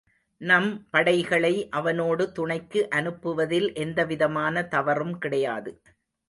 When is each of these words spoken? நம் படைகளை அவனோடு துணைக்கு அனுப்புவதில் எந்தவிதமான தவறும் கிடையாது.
நம் 0.41 0.69
படைகளை 0.89 1.51
அவனோடு 1.69 2.31
துணைக்கு 2.31 2.87
அனுப்புவதில் 2.95 3.69
எந்தவிதமான 3.75 4.65
தவறும் 4.67 5.15
கிடையாது. 5.17 5.73